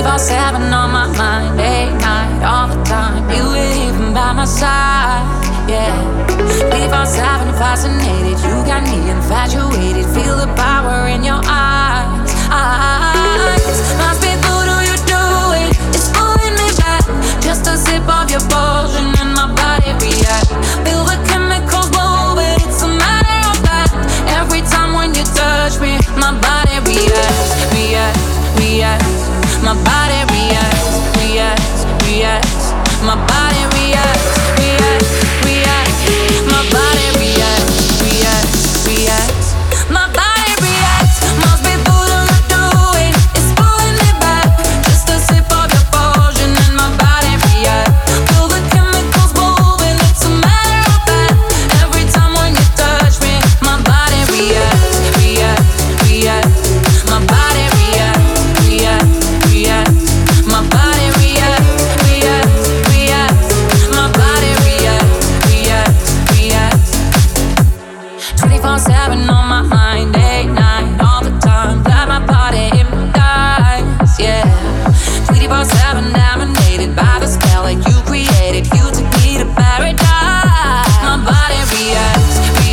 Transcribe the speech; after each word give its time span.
24-7 0.00 0.72
on 0.72 0.92
my 0.92 1.06
mind, 1.14 1.58
late 1.58 1.92
night, 2.00 2.40
all 2.42 2.68
the 2.68 2.82
time. 2.84 3.28
You 3.28 3.44
were 3.44 3.72
even 3.84 4.14
by 4.14 4.32
my 4.32 4.46
side, 4.46 5.20
yeah. 5.68 5.92
24-7 6.72 7.52
fascinated, 7.60 8.40
you 8.40 8.64
got 8.64 8.82
me 8.84 9.10
infatuated. 9.10 10.06
Feel 10.16 10.38
the 10.38 10.50
power 10.56 11.06
in 11.08 11.22
your 11.22 11.44
my 29.70 29.84
body 29.84 30.20
reacts, 30.34 30.98
reacts, 31.22 31.84
reacts. 32.04 32.72
My 33.06 33.14
body 33.14 33.49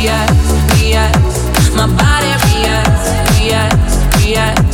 reacts, 0.00 0.80
reacts. 0.80 1.74
My 1.74 1.86
body 1.86 2.32
reacts, 2.54 3.40
reacts, 3.40 4.24
reacts. 4.24 4.67